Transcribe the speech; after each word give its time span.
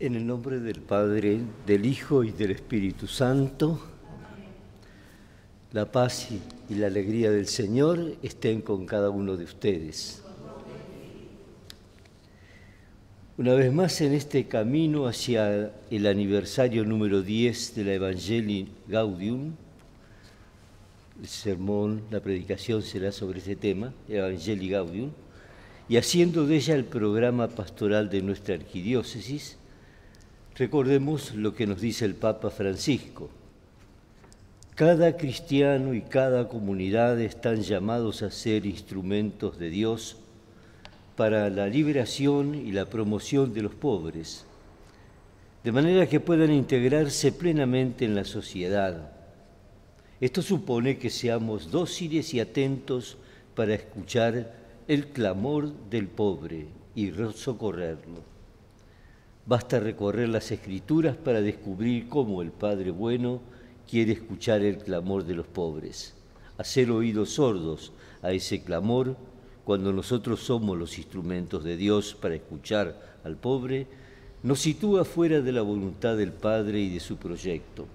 En 0.00 0.16
el 0.16 0.26
nombre 0.26 0.58
del 0.58 0.80
Padre, 0.80 1.38
del 1.64 1.86
Hijo 1.86 2.24
y 2.24 2.32
del 2.32 2.50
Espíritu 2.50 3.06
Santo, 3.06 3.80
la 5.70 5.92
paz 5.92 6.30
y 6.68 6.74
la 6.74 6.88
alegría 6.88 7.30
del 7.30 7.46
Señor 7.46 8.16
estén 8.20 8.60
con 8.60 8.86
cada 8.86 9.10
uno 9.10 9.36
de 9.36 9.44
ustedes. 9.44 10.20
Una 13.38 13.54
vez 13.54 13.72
más 13.72 14.00
en 14.00 14.14
este 14.14 14.48
camino 14.48 15.06
hacia 15.06 15.70
el 15.88 16.06
aniversario 16.08 16.84
número 16.84 17.22
10 17.22 17.76
de 17.76 17.84
la 17.84 17.92
Evangelii 17.92 18.66
Gaudium, 18.88 19.52
el 21.22 21.28
sermón, 21.28 22.02
la 22.10 22.18
predicación 22.18 22.82
será 22.82 23.12
sobre 23.12 23.38
ese 23.38 23.54
tema, 23.54 23.94
Evangelii 24.08 24.70
Gaudium, 24.70 25.12
y 25.88 25.98
haciendo 25.98 26.46
de 26.48 26.56
ella 26.56 26.74
el 26.74 26.84
programa 26.84 27.46
pastoral 27.46 28.10
de 28.10 28.22
nuestra 28.22 28.56
arquidiócesis, 28.56 29.58
recordemos 30.56 31.34
lo 31.34 31.54
que 31.54 31.66
nos 31.66 31.80
dice 31.80 32.04
el 32.04 32.14
Papa 32.14 32.50
Francisco. 32.50 33.28
Cada 34.74 35.16
cristiano 35.16 35.94
y 35.94 36.02
cada 36.02 36.48
comunidad 36.48 37.20
están 37.20 37.62
llamados 37.62 38.22
a 38.22 38.30
ser 38.30 38.66
instrumentos 38.66 39.58
de 39.58 39.70
Dios 39.70 40.16
para 41.16 41.48
la 41.48 41.66
liberación 41.66 42.54
y 42.54 42.72
la 42.72 42.86
promoción 42.86 43.54
de 43.54 43.62
los 43.62 43.74
pobres, 43.74 44.44
de 45.62 45.72
manera 45.72 46.08
que 46.08 46.20
puedan 46.20 46.52
integrarse 46.52 47.30
plenamente 47.30 48.04
en 48.04 48.14
la 48.14 48.24
sociedad. 48.24 49.12
Esto 50.20 50.42
supone 50.42 50.98
que 50.98 51.10
seamos 51.10 51.70
dóciles 51.70 52.34
y 52.34 52.40
atentos 52.40 53.16
para 53.54 53.74
escuchar 53.74 54.54
el 54.88 55.06
clamor 55.08 55.72
del 55.88 56.08
pobre 56.08 56.66
y 56.94 57.12
socorrerlo. 57.34 58.33
Basta 59.46 59.78
recorrer 59.78 60.30
las 60.30 60.50
escrituras 60.50 61.16
para 61.16 61.42
descubrir 61.42 62.08
cómo 62.08 62.40
el 62.40 62.50
Padre 62.50 62.90
bueno 62.90 63.42
quiere 63.88 64.12
escuchar 64.12 64.62
el 64.62 64.78
clamor 64.78 65.24
de 65.24 65.34
los 65.34 65.46
pobres, 65.46 66.14
hacer 66.56 66.90
oídos 66.90 67.30
sordos 67.30 67.92
a 68.22 68.32
ese 68.32 68.62
clamor 68.62 69.16
cuando 69.64 69.92
nosotros 69.92 70.40
somos 70.40 70.78
los 70.78 70.96
instrumentos 70.98 71.64
de 71.64 71.76
Dios 71.76 72.14
para 72.14 72.34
escuchar 72.34 73.18
al 73.24 73.36
pobre, 73.36 73.86
nos 74.42 74.60
sitúa 74.60 75.04
fuera 75.04 75.40
de 75.40 75.52
la 75.52 75.62
voluntad 75.62 76.16
del 76.16 76.32
Padre 76.32 76.80
y 76.80 76.92
de 76.92 77.00
su 77.00 77.16
proyecto. 77.16 77.86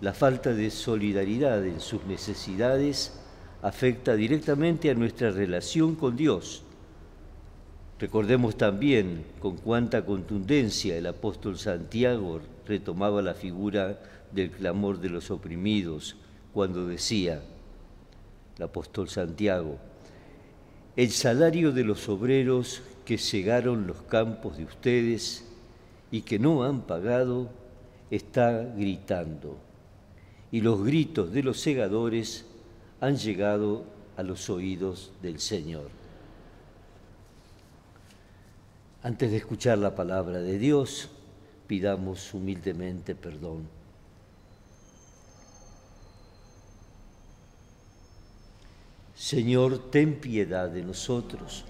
La 0.00 0.12
falta 0.12 0.52
de 0.52 0.70
solidaridad 0.70 1.64
en 1.66 1.80
sus 1.80 2.04
necesidades 2.04 3.12
afecta 3.62 4.14
directamente 4.14 4.90
a 4.90 4.94
nuestra 4.94 5.30
relación 5.30 5.94
con 5.94 6.16
Dios. 6.16 6.63
Recordemos 8.04 8.58
también 8.58 9.24
con 9.40 9.56
cuánta 9.56 10.04
contundencia 10.04 10.94
el 10.94 11.06
apóstol 11.06 11.56
Santiago 11.56 12.42
retomaba 12.66 13.22
la 13.22 13.32
figura 13.32 13.98
del 14.30 14.50
clamor 14.50 15.00
de 15.00 15.08
los 15.08 15.30
oprimidos 15.30 16.14
cuando 16.52 16.86
decía, 16.86 17.40
el 18.58 18.62
apóstol 18.62 19.08
Santiago, 19.08 19.78
el 20.96 21.10
salario 21.12 21.72
de 21.72 21.82
los 21.82 22.06
obreros 22.10 22.82
que 23.06 23.16
cegaron 23.16 23.86
los 23.86 24.02
campos 24.02 24.58
de 24.58 24.64
ustedes 24.64 25.46
y 26.10 26.20
que 26.20 26.38
no 26.38 26.62
han 26.62 26.82
pagado 26.82 27.48
está 28.10 28.64
gritando, 28.76 29.56
y 30.52 30.60
los 30.60 30.84
gritos 30.84 31.32
de 31.32 31.42
los 31.42 31.58
segadores 31.58 32.44
han 33.00 33.16
llegado 33.16 33.86
a 34.18 34.22
los 34.22 34.50
oídos 34.50 35.10
del 35.22 35.40
Señor. 35.40 36.03
Antes 39.04 39.30
de 39.30 39.36
escuchar 39.36 39.76
la 39.76 39.94
palabra 39.94 40.38
de 40.38 40.58
Dios, 40.58 41.10
pidamos 41.66 42.32
humildemente 42.32 43.14
perdón. 43.14 43.68
Señor, 49.14 49.90
ten 49.90 50.18
piedad 50.18 50.70
de 50.70 50.82
nosotros. 50.82 51.66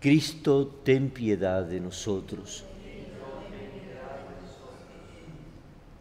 Cristo, 0.00 0.80
ten 0.82 1.08
piedad 1.08 1.62
de 1.62 1.78
nosotros. 1.78 2.64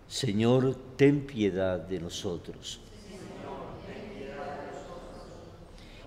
Señor, 0.08 0.76
ten 0.98 1.28
piedad 1.28 1.78
de 1.78 2.00
nosotros. 2.00 2.80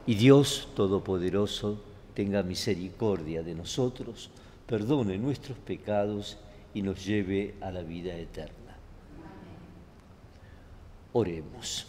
Y 0.06 0.16
Dios 0.16 0.68
Todopoderoso 0.74 1.80
tenga 2.14 2.42
misericordia 2.42 3.42
de 3.42 3.54
nosotros, 3.54 4.30
perdone 4.66 5.16
nuestros 5.16 5.56
pecados 5.58 6.38
y 6.74 6.82
nos 6.82 7.04
lleve 7.04 7.54
a 7.60 7.70
la 7.70 7.82
vida 7.82 8.14
eterna. 8.14 8.76
Oremos. 11.12 11.86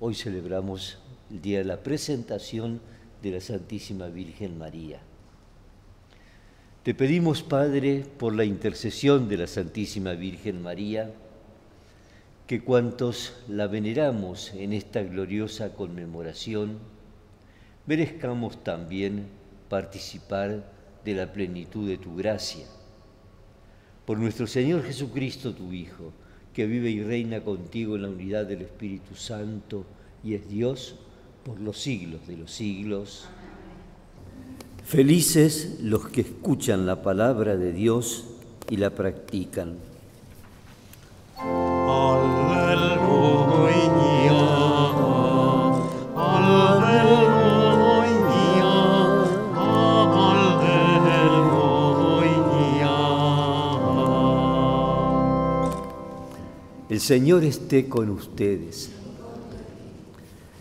Hoy 0.00 0.14
celebramos 0.14 0.98
el 1.30 1.40
día 1.40 1.58
de 1.58 1.64
la 1.64 1.82
presentación 1.82 2.80
de 3.22 3.30
la 3.30 3.40
Santísima 3.40 4.08
Virgen 4.08 4.58
María. 4.58 5.00
Te 6.82 6.94
pedimos, 6.94 7.42
Padre, 7.42 8.04
por 8.18 8.34
la 8.34 8.44
intercesión 8.44 9.30
de 9.30 9.38
la 9.38 9.46
Santísima 9.46 10.12
Virgen 10.12 10.62
María, 10.62 11.14
que 12.46 12.62
cuantos 12.62 13.32
la 13.48 13.66
veneramos 13.66 14.52
en 14.54 14.72
esta 14.74 15.02
gloriosa 15.02 15.74
conmemoración, 15.74 16.78
merezcamos 17.86 18.62
también 18.62 19.26
participar 19.68 20.70
de 21.04 21.14
la 21.14 21.32
plenitud 21.32 21.88
de 21.88 21.96
tu 21.96 22.16
gracia. 22.16 22.66
Por 24.04 24.18
nuestro 24.18 24.46
Señor 24.46 24.82
Jesucristo, 24.82 25.54
tu 25.54 25.72
Hijo, 25.72 26.12
que 26.52 26.66
vive 26.66 26.90
y 26.90 27.02
reina 27.02 27.40
contigo 27.40 27.96
en 27.96 28.02
la 28.02 28.08
unidad 28.08 28.46
del 28.46 28.62
Espíritu 28.62 29.14
Santo 29.14 29.86
y 30.22 30.34
es 30.34 30.48
Dios 30.48 30.96
por 31.44 31.60
los 31.60 31.78
siglos 31.78 32.26
de 32.26 32.36
los 32.36 32.50
siglos. 32.50 33.26
Felices 34.84 35.78
los 35.80 36.08
que 36.08 36.20
escuchan 36.20 36.84
la 36.84 37.02
palabra 37.02 37.56
de 37.56 37.72
Dios 37.72 38.26
y 38.68 38.76
la 38.76 38.90
practican. 38.90 39.78
Señor 57.04 57.44
esté 57.44 57.86
con 57.86 58.08
ustedes. 58.08 58.90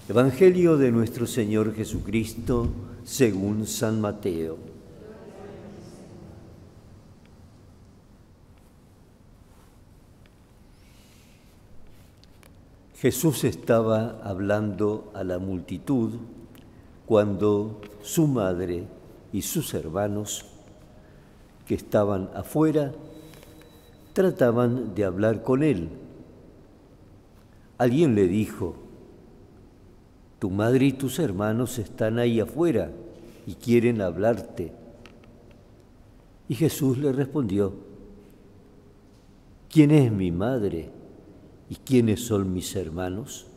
Evangelio 0.09 0.75
de 0.75 0.91
nuestro 0.91 1.25
Señor 1.25 1.73
Jesucristo 1.73 2.67
según 3.05 3.65
San 3.65 4.01
Mateo. 4.01 4.57
Jesús 12.97 13.45
estaba 13.45 14.19
hablando 14.21 15.13
a 15.13 15.23
la 15.23 15.39
multitud 15.39 16.11
cuando 17.05 17.79
su 18.01 18.27
madre 18.27 18.83
y 19.31 19.43
sus 19.43 19.73
hermanos, 19.73 20.45
que 21.65 21.75
estaban 21.75 22.29
afuera, 22.35 22.91
trataban 24.11 24.93
de 24.93 25.05
hablar 25.05 25.41
con 25.41 25.63
él. 25.63 26.02
Alguien 27.77 28.15
le 28.15 28.27
dijo, 28.27 28.75
tu 30.39 30.49
madre 30.49 30.87
y 30.87 30.91
tus 30.93 31.19
hermanos 31.19 31.79
están 31.79 32.19
ahí 32.19 32.39
afuera 32.39 32.91
y 33.47 33.55
quieren 33.55 34.01
hablarte. 34.01 34.73
Y 36.47 36.55
Jesús 36.55 36.97
le 36.97 37.11
respondió, 37.11 37.73
¿quién 39.69 39.91
es 39.91 40.11
mi 40.11 40.31
madre 40.31 40.89
y 41.69 41.75
quiénes 41.75 42.25
son 42.25 42.53
mis 42.53 42.75
hermanos? 42.75 43.47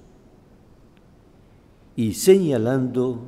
Y 1.95 2.15
señalando 2.15 3.19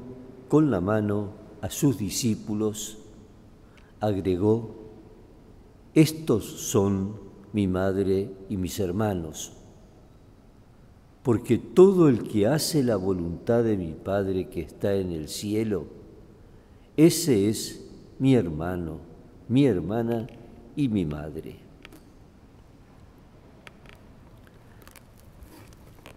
con 0.48 0.70
la 0.70 0.80
mano 0.80 1.32
a 1.60 1.68
sus 1.68 1.98
discípulos, 1.98 2.98
agregó, 4.00 4.74
estos 5.94 6.44
son 6.44 7.16
mi 7.52 7.66
madre 7.66 8.30
y 8.48 8.56
mis 8.56 8.78
hermanos 8.78 9.57
porque 11.22 11.58
todo 11.58 12.08
el 12.08 12.22
que 12.22 12.46
hace 12.46 12.82
la 12.82 12.96
voluntad 12.96 13.64
de 13.64 13.76
mi 13.76 13.92
Padre 13.92 14.48
que 14.48 14.60
está 14.60 14.94
en 14.94 15.12
el 15.12 15.28
cielo, 15.28 15.86
ese 16.96 17.48
es 17.48 17.84
mi 18.18 18.34
hermano, 18.34 18.98
mi 19.48 19.66
hermana 19.66 20.26
y 20.74 20.88
mi 20.88 21.04
madre. 21.04 21.56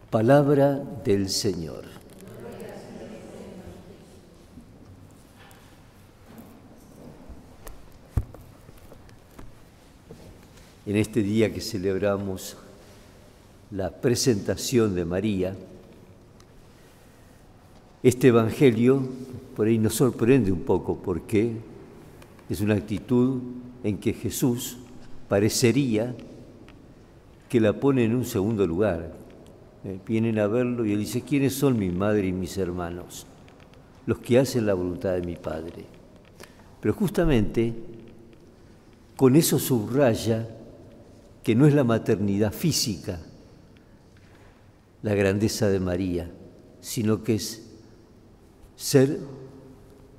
Palabra 0.09 0.83
del 1.05 1.29
Señor. 1.29 1.85
En 10.85 10.95
este 10.95 11.21
día 11.21 11.53
que 11.53 11.61
celebramos 11.61 12.57
la 13.71 13.89
presentación 13.89 14.93
de 14.95 15.05
María, 15.05 15.55
este 18.03 18.27
Evangelio 18.27 19.01
por 19.55 19.67
ahí 19.67 19.77
nos 19.77 19.95
sorprende 19.95 20.51
un 20.51 20.61
poco 20.61 20.97
porque 20.97 21.53
es 22.49 22.59
una 22.59 22.75
actitud 22.75 23.39
en 23.83 23.97
que 23.97 24.13
Jesús 24.13 24.77
parecería 25.29 26.13
que 27.47 27.61
la 27.61 27.73
pone 27.73 28.03
en 28.03 28.15
un 28.15 28.25
segundo 28.25 28.67
lugar. 28.67 29.13
Eh, 29.83 29.99
vienen 30.05 30.39
a 30.39 30.47
verlo 30.47 30.85
y 30.85 30.91
él 30.93 30.99
dice, 30.99 31.21
¿quiénes 31.21 31.53
son 31.53 31.77
mi 31.77 31.89
madre 31.89 32.27
y 32.27 32.33
mis 32.33 32.57
hermanos? 32.57 33.25
Los 34.05 34.19
que 34.19 34.39
hacen 34.39 34.65
la 34.65 34.73
voluntad 34.73 35.13
de 35.13 35.21
mi 35.21 35.35
Padre. 35.35 35.85
Pero 36.81 36.93
justamente 36.93 37.73
con 39.15 39.35
eso 39.35 39.59
subraya 39.59 40.47
que 41.43 41.55
no 41.55 41.65
es 41.67 41.73
la 41.73 41.83
maternidad 41.83 42.51
física 42.51 43.19
la 45.03 45.15
grandeza 45.15 45.69
de 45.69 45.79
María, 45.79 46.31
sino 46.79 47.23
que 47.23 47.35
es 47.35 47.63
ser 48.75 49.19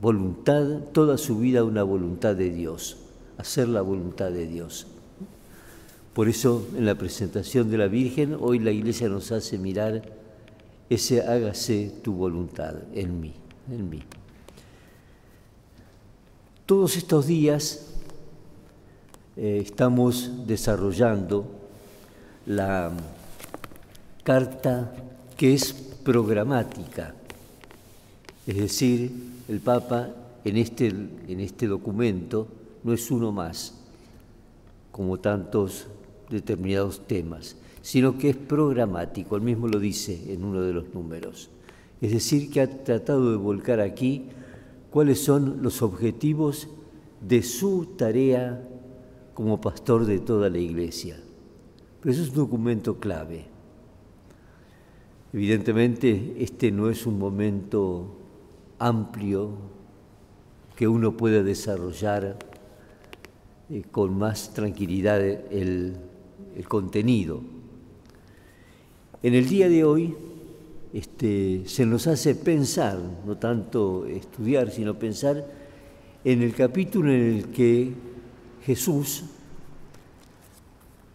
voluntad, 0.00 0.80
toda 0.92 1.18
su 1.18 1.38
vida 1.38 1.64
una 1.64 1.82
voluntad 1.82 2.34
de 2.34 2.50
Dios, 2.50 2.98
hacer 3.38 3.68
la 3.68 3.82
voluntad 3.82 4.30
de 4.30 4.46
Dios. 4.46 4.86
Por 6.12 6.28
eso 6.28 6.66
en 6.76 6.84
la 6.84 6.96
presentación 6.96 7.70
de 7.70 7.78
la 7.78 7.86
Virgen 7.86 8.36
hoy 8.38 8.58
la 8.58 8.70
Iglesia 8.70 9.08
nos 9.08 9.32
hace 9.32 9.58
mirar 9.58 10.02
ese 10.90 11.22
hágase 11.22 11.90
tu 12.02 12.12
voluntad 12.14 12.74
en 12.92 13.20
mí, 13.20 13.32
en 13.70 13.88
mí. 13.88 14.02
Todos 16.66 16.96
estos 16.96 17.26
días 17.26 17.86
eh, 19.36 19.60
estamos 19.62 20.46
desarrollando 20.46 21.46
la 22.44 22.92
carta 24.22 24.92
que 25.36 25.54
es 25.54 25.72
programática, 25.72 27.14
es 28.46 28.56
decir, 28.56 29.10
el 29.48 29.60
Papa 29.60 30.10
en 30.44 30.56
este, 30.56 30.88
en 30.88 31.40
este 31.40 31.66
documento 31.66 32.48
no 32.84 32.92
es 32.92 33.10
uno 33.10 33.32
más, 33.32 33.74
como 34.90 35.18
tantos 35.18 35.86
determinados 36.28 37.06
temas, 37.06 37.56
sino 37.82 38.18
que 38.18 38.30
es 38.30 38.36
programático, 38.36 39.36
él 39.36 39.42
mismo 39.42 39.68
lo 39.68 39.78
dice 39.78 40.32
en 40.32 40.44
uno 40.44 40.60
de 40.62 40.72
los 40.72 40.92
números. 40.94 41.50
Es 42.00 42.12
decir, 42.12 42.50
que 42.50 42.60
ha 42.60 42.84
tratado 42.84 43.30
de 43.30 43.36
volcar 43.36 43.80
aquí 43.80 44.24
cuáles 44.90 45.22
son 45.22 45.62
los 45.62 45.82
objetivos 45.82 46.68
de 47.20 47.42
su 47.42 47.86
tarea 47.96 48.62
como 49.34 49.60
pastor 49.60 50.04
de 50.04 50.18
toda 50.18 50.50
la 50.50 50.58
iglesia. 50.58 51.16
Pero 52.00 52.12
eso 52.12 52.22
es 52.22 52.30
un 52.30 52.34
documento 52.34 52.98
clave. 52.98 53.51
Evidentemente, 55.32 56.36
este 56.38 56.70
no 56.70 56.90
es 56.90 57.06
un 57.06 57.18
momento 57.18 58.06
amplio 58.78 59.50
que 60.76 60.86
uno 60.86 61.16
pueda 61.16 61.42
desarrollar 61.42 62.38
eh, 63.70 63.82
con 63.90 64.18
más 64.18 64.52
tranquilidad 64.52 65.22
el, 65.22 65.96
el, 66.54 66.68
contenido. 66.68 67.40
En 69.22 69.34
el 69.34 69.48
día 69.48 69.70
de 69.70 69.84
hoy 69.84 70.14
este, 70.92 71.62
se 71.66 71.86
nos 71.86 72.06
hace 72.08 72.34
pensar, 72.34 72.98
no 73.24 73.38
tanto 73.38 74.04
estudiar, 74.04 74.70
sino 74.70 74.98
pensar 74.98 75.46
en 76.24 76.42
el 76.42 76.54
capítulo 76.54 77.10
en 77.10 77.20
el 77.20 77.44
que 77.46 77.92
Jesús 78.66 79.24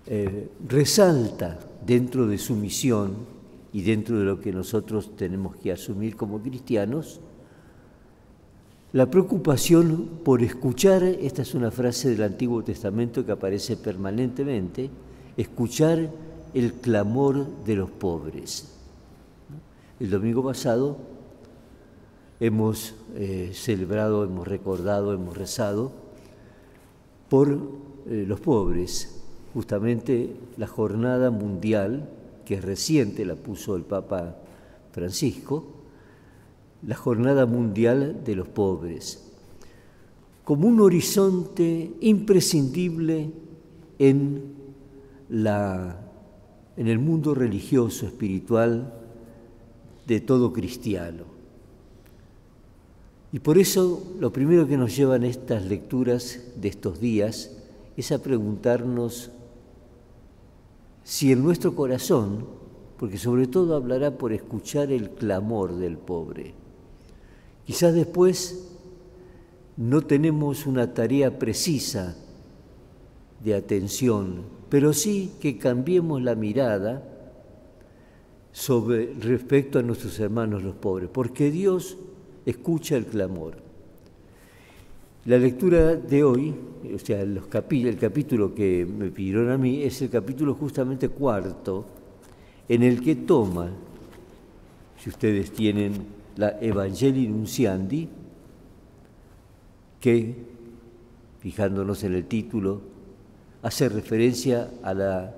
eh, 0.08 0.50
resalta 0.68 1.60
dentro 1.86 2.26
de 2.26 2.40
su 2.40 2.56
misión 2.56 3.37
y 3.78 3.84
dentro 3.84 4.18
de 4.18 4.26
lo 4.26 4.40
que 4.40 4.52
nosotros 4.52 5.16
tenemos 5.16 5.56
que 5.58 5.72
asumir 5.72 6.16
como 6.16 6.42
cristianos, 6.42 7.20
la 8.92 9.06
preocupación 9.12 10.22
por 10.24 10.42
escuchar, 10.42 11.04
esta 11.04 11.44
es 11.44 11.54
una 11.54 11.70
frase 11.70 12.10
del 12.10 12.24
Antiguo 12.24 12.64
Testamento 12.64 13.24
que 13.24 13.34
aparece 13.34 13.78
permanentemente, 13.78 14.90
escuchar 15.38 16.10
el 16.56 16.74
clamor 16.74 17.46
de 17.66 17.76
los 17.76 17.92
pobres. 17.92 18.68
El 20.00 20.10
domingo 20.10 20.44
pasado 20.44 20.98
hemos 22.40 22.96
eh, 23.16 23.52
celebrado, 23.54 24.24
hemos 24.24 24.48
recordado, 24.48 25.14
hemos 25.14 25.38
rezado 25.38 25.92
por 27.30 27.52
eh, 28.10 28.26
los 28.28 28.40
pobres, 28.40 29.22
justamente 29.54 30.36
la 30.58 30.66
jornada 30.66 31.30
mundial 31.30 32.17
que 32.48 32.62
reciente 32.62 33.26
la 33.26 33.36
puso 33.36 33.76
el 33.76 33.84
Papa 33.84 34.38
Francisco, 34.94 35.66
la 36.88 36.96
Jornada 36.96 37.46
Mundial 37.46 38.24
de 38.24 38.36
los 38.38 38.48
Pobres, 38.48 39.34
como 40.46 40.70
un 40.70 40.80
horizonte 40.80 41.92
imprescindible 42.00 43.32
en, 44.00 44.54
la, 45.28 46.00
en 46.78 46.88
el 46.88 47.00
mundo 47.00 47.36
religioso, 47.36 48.06
espiritual 48.06 48.94
de 50.08 50.22
todo 50.22 50.54
cristiano. 50.54 51.26
Y 53.34 53.40
por 53.40 53.58
eso 53.58 54.02
lo 54.22 54.32
primero 54.32 54.66
que 54.68 54.78
nos 54.78 54.96
llevan 54.96 55.26
estas 55.26 55.66
lecturas 55.66 56.40
de 56.56 56.70
estos 56.70 57.02
días 57.02 57.52
es 57.98 58.14
a 58.14 58.24
preguntarnos 58.24 59.32
si 61.08 61.32
en 61.32 61.42
nuestro 61.42 61.74
corazón, 61.74 62.46
porque 63.00 63.18
sobre 63.18 63.48
todo 63.48 63.78
hablará 63.78 64.18
por 64.18 64.34
escuchar 64.34 64.92
el 64.92 65.12
clamor 65.12 65.78
del 65.78 65.98
pobre, 65.98 66.54
quizás 67.66 67.94
después 67.94 68.76
no 69.78 70.02
tenemos 70.02 70.66
una 70.66 70.94
tarea 70.94 71.40
precisa 71.40 72.18
de 73.42 73.56
atención, 73.56 74.42
pero 74.68 74.92
sí 74.92 75.32
que 75.40 75.58
cambiemos 75.58 76.22
la 76.22 76.36
mirada 76.36 77.02
sobre 78.52 79.14
respecto 79.14 79.80
a 79.80 79.84
nuestros 79.84 80.20
hermanos 80.20 80.62
los 80.62 80.76
pobres, 80.76 81.10
porque 81.10 81.52
Dios 81.52 81.98
escucha 82.46 82.98
el 82.98 83.06
clamor. 83.06 83.67
La 85.28 85.38
lectura 85.38 85.98
de 85.98 86.24
hoy, 86.24 86.56
o 86.96 86.98
sea, 87.00 87.20
el 87.20 87.42
capítulo 87.50 88.56
que 88.56 88.86
me 88.86 89.10
pidieron 89.12 89.52
a 89.52 89.58
mí, 89.58 89.84
es 89.84 90.02
el 90.02 90.10
capítulo 90.10 90.54
justamente 90.54 91.10
cuarto, 91.10 91.86
en 92.70 92.82
el 92.82 93.02
que 93.02 93.18
toma, 93.18 93.70
si 94.98 95.10
ustedes 95.10 95.52
tienen 95.52 95.96
la 96.38 96.58
Evangelii 96.62 97.28
Nunciandi, 97.28 98.08
que, 100.00 100.34
fijándonos 101.42 102.06
en 102.06 102.14
el 102.14 102.24
título, 102.24 102.80
hace 103.64 103.90
referencia 103.90 104.72
a 104.82 104.94
la, 104.94 105.36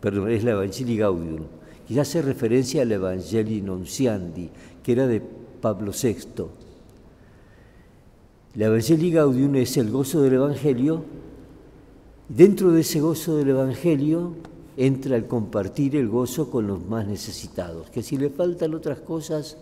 perdón, 0.00 0.30
es 0.30 0.44
la 0.44 0.52
Evangelii 0.52 0.98
Gaudium, 0.98 1.42
quizás 1.88 2.08
hace 2.08 2.22
referencia 2.22 2.82
a 2.82 2.84
la 2.84 2.94
Evangelii 2.94 3.62
Nunciandi, 3.62 4.48
que 4.80 4.92
era 4.92 5.08
de 5.08 5.20
Pablo 5.60 5.90
VI 5.90 6.70
la 8.54 8.66
Evangelii 8.66 9.12
Gaudium 9.12 9.54
es 9.56 9.78
el 9.78 9.90
gozo 9.90 10.20
del 10.20 10.34
Evangelio. 10.34 11.02
Dentro 12.28 12.70
de 12.72 12.82
ese 12.82 13.00
gozo 13.00 13.36
del 13.36 13.48
Evangelio 13.48 14.34
entra 14.76 15.16
el 15.16 15.26
compartir 15.26 15.96
el 15.96 16.08
gozo 16.08 16.50
con 16.50 16.66
los 16.66 16.84
más 16.84 17.06
necesitados. 17.06 17.88
Que 17.88 18.02
si 18.02 18.18
le 18.18 18.28
faltan 18.28 18.74
otras 18.74 19.00
cosas, 19.00 19.56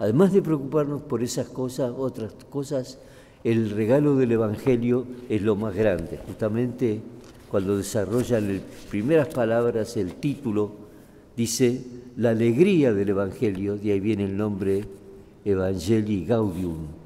además 0.00 0.32
de 0.32 0.42
preocuparnos 0.42 1.02
por 1.02 1.22
esas 1.22 1.48
cosas, 1.48 1.92
otras 1.96 2.32
cosas, 2.50 2.98
el 3.44 3.70
regalo 3.70 4.16
del 4.16 4.32
Evangelio 4.32 5.06
es 5.28 5.42
lo 5.42 5.54
más 5.54 5.76
grande. 5.76 6.18
Justamente 6.26 7.00
cuando 7.48 7.76
desarrolla 7.76 8.40
las 8.40 8.60
primeras 8.90 9.28
palabras, 9.28 9.96
el 9.96 10.14
título 10.14 10.72
dice 11.36 11.80
la 12.16 12.30
alegría 12.30 12.92
del 12.92 13.10
Evangelio, 13.10 13.76
de 13.76 13.92
ahí 13.92 14.00
viene 14.00 14.24
el 14.24 14.36
nombre 14.36 14.84
Evangelii 15.44 16.24
Gaudium 16.26 16.99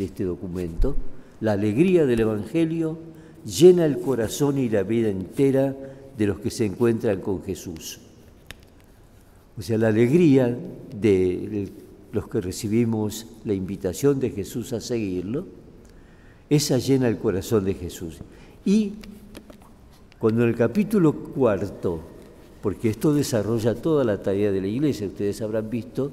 de 0.00 0.06
este 0.06 0.24
documento, 0.24 0.96
la 1.42 1.52
alegría 1.52 2.06
del 2.06 2.20
Evangelio 2.20 2.98
llena 3.44 3.84
el 3.84 4.00
corazón 4.00 4.56
y 4.56 4.70
la 4.70 4.82
vida 4.82 5.10
entera 5.10 5.76
de 6.16 6.26
los 6.26 6.40
que 6.40 6.50
se 6.50 6.64
encuentran 6.64 7.20
con 7.20 7.42
Jesús. 7.42 8.00
O 9.58 9.62
sea, 9.62 9.76
la 9.76 9.88
alegría 9.88 10.56
de 10.94 11.68
los 12.12 12.28
que 12.28 12.40
recibimos 12.40 13.26
la 13.44 13.52
invitación 13.52 14.18
de 14.20 14.30
Jesús 14.30 14.72
a 14.72 14.80
seguirlo, 14.80 15.46
esa 16.48 16.78
llena 16.78 17.06
el 17.06 17.18
corazón 17.18 17.66
de 17.66 17.74
Jesús. 17.74 18.20
Y 18.64 18.94
cuando 20.18 20.44
en 20.44 20.48
el 20.48 20.56
capítulo 20.56 21.12
cuarto, 21.12 22.00
porque 22.62 22.88
esto 22.88 23.12
desarrolla 23.12 23.74
toda 23.74 24.02
la 24.04 24.22
tarea 24.22 24.50
de 24.50 24.62
la 24.62 24.66
iglesia, 24.66 25.08
ustedes 25.08 25.42
habrán 25.42 25.68
visto, 25.68 26.10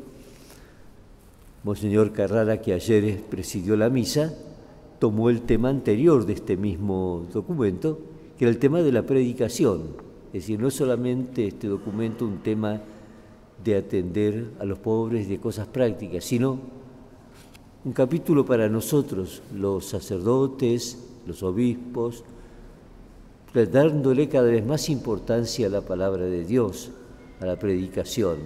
Monseñor 1.68 2.14
Carrara, 2.14 2.62
que 2.62 2.72
ayer 2.72 3.22
presidió 3.30 3.76
la 3.76 3.90
misa, 3.90 4.34
tomó 5.00 5.30
el 5.30 5.42
tema 5.42 5.68
anterior 5.68 6.26
de 6.26 6.32
este 6.32 6.56
mismo 6.56 7.28
documento 7.34 8.00
que 8.38 8.46
era 8.46 8.52
el 8.52 8.58
tema 8.58 8.82
de 8.82 8.94
la 8.94 9.04
predicación. 9.04 9.82
Es 10.28 10.44
decir, 10.44 10.62
no 10.62 10.72
solamente 10.72 11.46
este 11.46 11.68
documento 11.68 12.24
un 12.24 12.38
tema 12.38 12.80
de 13.62 13.76
atender 13.76 14.52
a 14.60 14.64
los 14.64 14.80
pobres 14.80 15.28
de 15.28 15.40
cosas 15.40 15.68
prácticas, 15.68 16.24
sino 16.24 16.58
un 17.84 17.92
capítulo 17.92 18.46
para 18.46 18.70
nosotros, 18.70 19.42
los 19.54 19.88
sacerdotes, 19.88 20.98
los 21.26 21.44
obispos, 21.44 22.24
dándole 23.54 24.30
cada 24.30 24.48
vez 24.48 24.66
más 24.66 24.88
importancia 24.90 25.68
a 25.68 25.70
la 25.70 25.82
palabra 25.82 26.28
de 26.28 26.46
Dios, 26.46 26.92
a 27.42 27.46
la 27.46 27.60
predicación, 27.60 28.38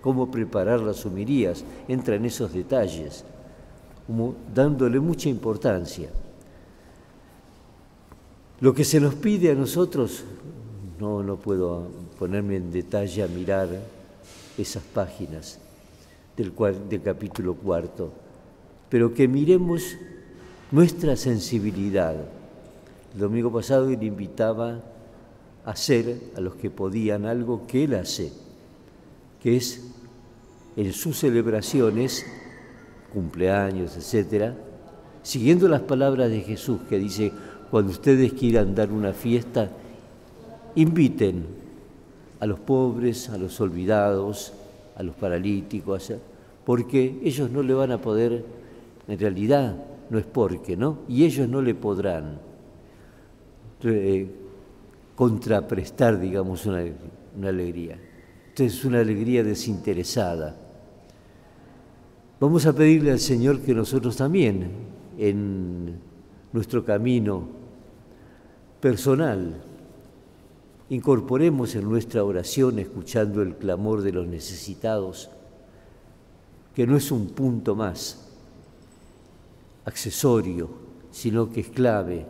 cómo 0.00 0.30
preparar 0.30 0.80
las 0.80 1.04
homilías, 1.06 1.64
entra 1.86 2.16
en 2.16 2.24
esos 2.24 2.52
detalles, 2.52 3.24
dándole 4.54 5.00
mucha 5.00 5.28
importancia. 5.28 6.08
Lo 8.60 8.74
que 8.74 8.84
se 8.84 9.00
nos 9.00 9.14
pide 9.14 9.50
a 9.50 9.54
nosotros, 9.54 10.24
no, 10.98 11.22
no 11.22 11.36
puedo 11.36 11.86
ponerme 12.18 12.56
en 12.56 12.72
detalle 12.72 13.22
a 13.22 13.28
mirar 13.28 13.68
esas 14.56 14.82
páginas 14.82 15.58
del, 16.36 16.52
del 16.88 17.02
capítulo 17.02 17.54
cuarto, 17.54 18.12
pero 18.88 19.14
que 19.14 19.28
miremos 19.28 19.96
nuestra 20.70 21.16
sensibilidad. 21.16 22.16
El 23.14 23.20
domingo 23.20 23.52
pasado 23.52 23.88
él 23.90 24.02
invitaba 24.02 24.80
a 25.64 25.70
hacer 25.70 26.18
a 26.36 26.40
los 26.40 26.54
que 26.56 26.70
podían 26.70 27.26
algo 27.26 27.66
que 27.66 27.84
él 27.84 27.94
hace, 27.94 28.32
que 29.42 29.56
es 29.56 29.87
en 30.78 30.92
sus 30.92 31.18
celebraciones, 31.18 32.24
cumpleaños, 33.12 33.96
etcétera, 33.96 34.54
siguiendo 35.24 35.66
las 35.66 35.80
palabras 35.80 36.30
de 36.30 36.40
Jesús 36.42 36.82
que 36.88 37.00
dice, 37.00 37.32
cuando 37.68 37.90
ustedes 37.90 38.32
quieran 38.32 38.76
dar 38.76 38.92
una 38.92 39.12
fiesta, 39.12 39.70
inviten 40.76 41.46
a 42.38 42.46
los 42.46 42.60
pobres, 42.60 43.28
a 43.28 43.36
los 43.38 43.60
olvidados, 43.60 44.52
a 44.94 45.02
los 45.02 45.16
paralíticos, 45.16 46.12
porque 46.64 47.18
ellos 47.24 47.50
no 47.50 47.64
le 47.64 47.74
van 47.74 47.90
a 47.90 48.00
poder, 48.00 48.44
en 49.08 49.18
realidad 49.18 49.84
no 50.10 50.16
es 50.16 50.26
porque, 50.26 50.76
¿no? 50.76 51.00
Y 51.08 51.24
ellos 51.24 51.48
no 51.48 51.60
le 51.60 51.74
podrán 51.74 52.38
eh, 53.82 54.28
contraprestar, 55.16 56.20
digamos, 56.20 56.66
una, 56.66 56.84
una 57.36 57.48
alegría. 57.48 57.98
Entonces 58.50 58.78
es 58.78 58.84
una 58.84 59.00
alegría 59.00 59.42
desinteresada. 59.42 60.67
Vamos 62.40 62.66
a 62.66 62.72
pedirle 62.72 63.10
al 63.10 63.18
Señor 63.18 63.60
que 63.60 63.74
nosotros 63.74 64.16
también, 64.16 64.70
en 65.18 65.98
nuestro 66.52 66.84
camino 66.84 67.48
personal. 68.80 69.60
Incorporemos 70.90 71.74
en 71.74 71.88
nuestra 71.88 72.22
oración, 72.22 72.78
escuchando 72.78 73.42
el 73.42 73.56
clamor 73.56 74.02
de 74.02 74.12
los 74.12 74.26
necesitados, 74.26 75.30
que 76.74 76.86
no 76.86 76.96
es 76.96 77.10
un 77.10 77.26
punto 77.30 77.74
más 77.74 78.28
accesorio, 79.84 80.70
sino 81.10 81.50
que 81.50 81.60
es 81.60 81.68
clave 81.68 82.24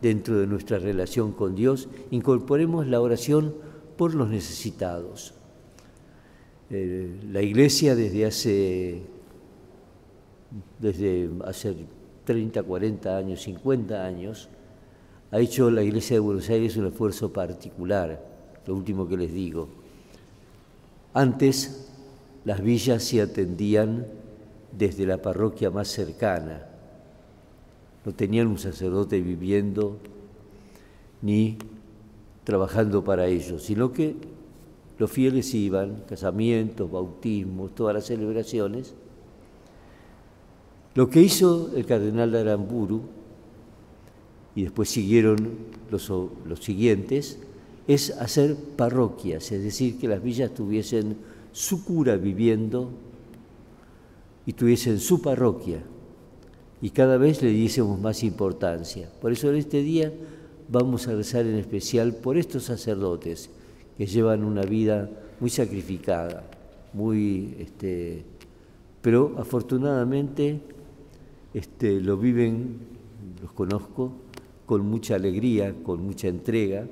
dentro 0.00 0.38
de 0.38 0.46
nuestra 0.46 0.78
relación 0.78 1.32
con 1.32 1.56
Dios. 1.56 1.88
Incorporemos 2.12 2.86
la 2.86 3.00
oración 3.00 3.52
por 3.96 4.14
los 4.14 4.28
necesitados. 4.28 5.34
Eh, 6.70 7.20
la 7.30 7.42
Iglesia 7.42 7.94
desde 7.94 8.26
hace, 8.26 9.02
desde 10.78 11.30
hace 11.44 11.74
30, 12.24 12.62
40 12.62 13.16
años, 13.16 13.42
50 13.42 14.04
años, 14.04 14.48
ha 15.30 15.40
hecho 15.40 15.70
la 15.70 15.82
Iglesia 15.82 16.16
de 16.16 16.20
Buenos 16.20 16.48
Aires 16.48 16.76
un 16.76 16.86
esfuerzo 16.86 17.32
particular, 17.32 18.24
lo 18.66 18.74
último 18.74 19.08
que 19.08 19.16
les 19.16 19.32
digo. 19.32 19.68
Antes 21.12 21.90
las 22.44 22.62
villas 22.62 23.02
se 23.02 23.20
atendían 23.20 24.06
desde 24.72 25.06
la 25.06 25.20
parroquia 25.22 25.70
más 25.70 25.88
cercana, 25.88 26.66
no 28.04 28.12
tenían 28.12 28.48
un 28.48 28.58
sacerdote 28.58 29.20
viviendo 29.20 29.98
ni 31.22 31.56
trabajando 32.44 33.02
para 33.02 33.26
ellos, 33.26 33.62
sino 33.62 33.92
que 33.92 34.14
los 34.98 35.10
fieles 35.10 35.52
iban, 35.54 36.04
casamientos, 36.08 36.90
bautismos, 36.90 37.74
todas 37.74 37.94
las 37.94 38.04
celebraciones. 38.04 38.94
Lo 40.94 41.10
que 41.10 41.20
hizo 41.20 41.72
el 41.74 41.86
cardenal 41.86 42.30
de 42.30 42.40
Aramburu 42.40 43.02
y 44.54 44.62
después 44.62 44.88
siguieron 44.88 45.50
los, 45.90 46.08
los 46.08 46.60
siguientes, 46.60 47.38
es 47.86 48.10
hacer 48.10 48.56
parroquias, 48.76 49.52
es 49.52 49.62
decir, 49.62 49.98
que 49.98 50.08
las 50.08 50.22
villas 50.22 50.54
tuviesen 50.54 51.16
su 51.52 51.84
cura 51.84 52.16
viviendo 52.16 52.90
y 54.46 54.52
tuviesen 54.52 55.00
su 55.00 55.20
parroquia. 55.20 55.82
Y 56.80 56.90
cada 56.90 57.16
vez 57.16 57.42
le 57.42 57.50
diésemos 57.50 58.00
más 58.00 58.22
importancia. 58.22 59.10
Por 59.20 59.32
eso 59.32 59.50
en 59.50 59.56
este 59.56 59.82
día 59.82 60.12
vamos 60.68 61.08
a 61.08 61.14
rezar 61.14 61.46
en 61.46 61.56
especial 61.56 62.14
por 62.14 62.36
estos 62.36 62.64
sacerdotes 62.64 63.50
que 63.96 64.06
llevan 64.06 64.44
una 64.44 64.62
vida 64.62 65.10
muy 65.40 65.50
sacrificada, 65.50 66.44
muy, 66.92 67.54
este, 67.58 68.24
pero 69.02 69.34
afortunadamente 69.38 70.60
este, 71.54 72.00
lo 72.00 72.16
viven, 72.16 72.78
los 73.40 73.52
conozco, 73.52 74.12
con 74.66 74.82
mucha 74.82 75.14
alegría, 75.14 75.74
con 75.82 76.04
mucha 76.04 76.28
entrega, 76.28 76.86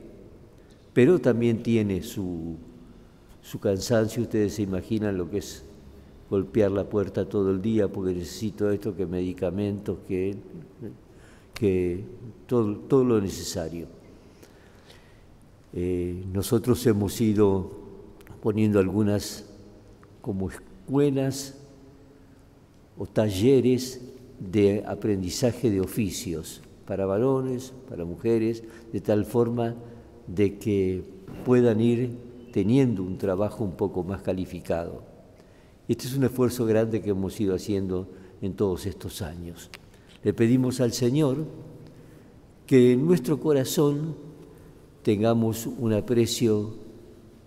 pero 0.92 1.18
también 1.18 1.62
tiene 1.62 2.02
su, 2.02 2.56
su 3.42 3.58
cansancio. 3.58 4.22
Ustedes 4.22 4.54
se 4.54 4.62
imaginan 4.62 5.18
lo 5.18 5.28
que 5.28 5.38
es 5.38 5.64
golpear 6.30 6.70
la 6.70 6.88
puerta 6.88 7.28
todo 7.28 7.50
el 7.50 7.60
día 7.60 7.88
porque 7.88 8.14
necesito 8.14 8.70
esto, 8.70 8.94
que 8.94 9.04
medicamentos, 9.04 9.98
que, 10.06 10.36
que 11.52 12.04
todo, 12.46 12.76
todo 12.76 13.04
lo 13.04 13.20
necesario. 13.20 13.86
Eh, 15.74 16.24
nosotros 16.32 16.86
hemos 16.86 17.20
ido 17.20 17.70
poniendo 18.42 18.78
algunas 18.78 19.46
como 20.20 20.50
escuelas 20.50 21.58
o 22.98 23.06
talleres 23.06 24.00
de 24.50 24.84
aprendizaje 24.86 25.70
de 25.70 25.80
oficios 25.80 26.62
para 26.86 27.06
varones, 27.06 27.72
para 27.88 28.04
mujeres, 28.04 28.64
de 28.92 29.00
tal 29.00 29.24
forma 29.24 29.74
de 30.26 30.58
que 30.58 31.04
puedan 31.44 31.80
ir 31.80 32.16
teniendo 32.52 33.02
un 33.02 33.18
trabajo 33.18 33.64
un 33.64 33.72
poco 33.72 34.02
más 34.02 34.22
calificado. 34.22 35.02
Este 35.88 36.06
es 36.06 36.16
un 36.16 36.24
esfuerzo 36.24 36.66
grande 36.66 37.00
que 37.00 37.10
hemos 37.10 37.40
ido 37.40 37.54
haciendo 37.54 38.08
en 38.40 38.54
todos 38.54 38.86
estos 38.86 39.22
años. 39.22 39.70
Le 40.22 40.32
pedimos 40.32 40.80
al 40.80 40.92
Señor 40.92 41.44
que 42.66 42.92
en 42.92 43.06
nuestro 43.06 43.40
corazón 43.40 44.16
tengamos 45.02 45.66
un 45.66 45.92
aprecio 45.92 46.74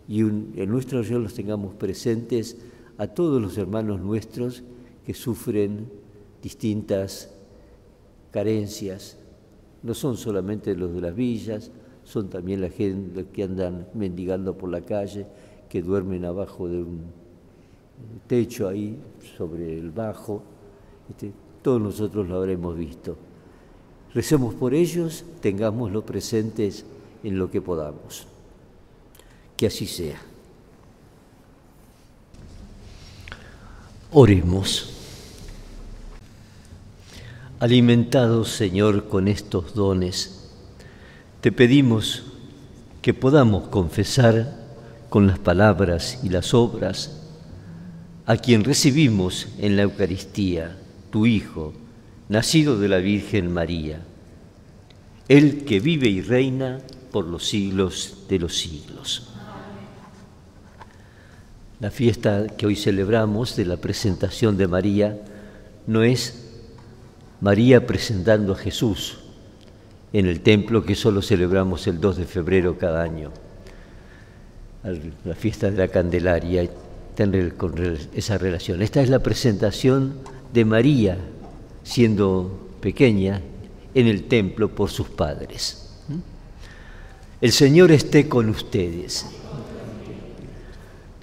y 0.08 0.20
en 0.22 0.70
nuestro 0.70 1.00
oración 1.00 1.24
los 1.24 1.34
tengamos 1.34 1.74
presentes 1.76 2.58
a 2.98 3.08
todos 3.08 3.42
los 3.42 3.58
hermanos 3.58 4.02
nuestros 4.02 4.64
que 5.06 5.14
sufren 5.14 5.88
distintas 6.46 7.32
carencias, 8.30 9.18
no 9.82 9.96
son 9.96 10.16
solamente 10.16 10.76
los 10.76 10.94
de 10.94 11.02
las 11.02 11.16
villas, 11.16 11.72
son 12.04 12.30
también 12.30 12.62
la 12.62 12.70
gente 12.70 13.26
que 13.34 13.42
andan 13.42 13.88
mendigando 13.96 14.56
por 14.56 14.70
la 14.70 14.82
calle, 14.82 15.26
que 15.68 15.82
duermen 15.82 16.24
abajo 16.24 16.68
de 16.68 16.84
un 16.84 17.02
techo 18.28 18.68
ahí 18.68 18.96
sobre 19.36 19.80
el 19.80 19.90
bajo. 19.90 20.44
Este, 21.10 21.32
todos 21.64 21.82
nosotros 21.82 22.30
lo 22.30 22.36
habremos 22.36 22.78
visto. 22.78 23.18
Recemos 24.14 24.54
por 24.54 24.76
ellos, 24.76 25.26
tengámoslo 25.42 26.06
presentes 26.06 26.86
en 27.24 27.40
lo 27.40 27.50
que 27.50 27.60
podamos. 27.60 28.28
Que 29.58 29.66
así 29.66 29.88
sea. 29.88 30.22
Oremos. 34.12 34.95
Alimentados, 37.60 38.50
Señor, 38.50 39.08
con 39.08 39.30
estos 39.30 39.74
dones, 39.76 40.50
te 41.40 41.54
pedimos 41.54 42.24
que 43.02 43.14
podamos 43.14 43.70
confesar 43.70 44.58
con 45.08 45.26
las 45.26 45.40
palabras 45.40 46.20
y 46.22 46.30
las 46.30 46.54
obras 46.54 47.22
a 48.26 48.36
quien 48.36 48.66
recibimos 48.66 49.48
en 49.58 49.78
la 49.78 49.84
Eucaristía, 49.84 50.76
tu 51.12 51.26
Hijo, 51.26 51.74
nacido 52.28 52.78
de 52.78 52.90
la 52.90 52.98
Virgen 52.98 53.54
María, 53.54 54.02
el 55.30 55.64
que 55.64 55.80
vive 55.80 56.10
y 56.10 56.22
reina 56.22 56.80
por 57.12 57.26
los 57.26 57.48
siglos 57.48 58.26
de 58.28 58.40
los 58.40 58.58
siglos. 58.58 59.30
La 61.80 61.90
fiesta 61.90 62.48
que 62.58 62.66
hoy 62.66 62.76
celebramos 62.76 63.56
de 63.56 63.64
la 63.64 63.78
presentación 63.78 64.58
de 64.58 64.68
María 64.68 65.22
no 65.88 66.04
es 66.04 66.45
María 67.46 67.86
presentando 67.86 68.54
a 68.54 68.56
Jesús, 68.56 69.20
en 70.14 70.26
el 70.26 70.42
templo 70.42 70.84
que 70.84 70.96
solo 70.96 71.22
celebramos 71.22 71.86
el 71.86 72.02
2 72.02 72.18
de 72.18 72.26
febrero 72.26 72.76
cada 72.80 73.04
año, 73.04 73.32
la 75.24 75.36
fiesta 75.36 75.70
de 75.70 75.78
la 75.78 75.88
Candelaria, 75.90 76.68
tener 77.14 77.54
con 77.54 77.76
esa 78.16 78.40
relación. 78.40 78.82
Esta 78.82 79.00
es 79.00 79.10
la 79.10 79.20
presentación 79.20 80.16
de 80.52 80.66
María, 80.66 81.20
siendo 81.84 82.68
pequeña, 82.82 83.44
en 83.94 84.08
el 84.08 84.24
templo 84.24 84.70
por 84.70 84.90
sus 84.90 85.10
padres. 85.10 86.02
El 87.42 87.52
Señor 87.52 87.92
esté 87.92 88.28
con 88.28 88.50
ustedes. 88.50 89.24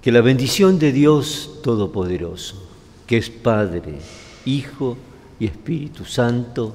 Que 0.00 0.12
la 0.12 0.20
bendición 0.20 0.78
de 0.78 0.92
Dios 0.92 1.58
Todopoderoso, 1.64 2.62
que 3.08 3.16
es 3.16 3.28
Padre, 3.28 3.98
Hijo 4.44 4.96
y 5.38 5.46
Espíritu 5.46 6.04
Santo, 6.04 6.74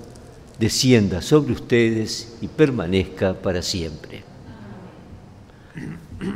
descienda 0.59 1.21
sobre 1.21 1.53
ustedes 1.53 2.37
y 2.41 2.47
permanezca 2.47 3.33
para 3.33 3.61
siempre. 3.61 4.23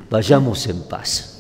Vayamos 0.10 0.68
en 0.68 0.84
paz. 0.84 1.31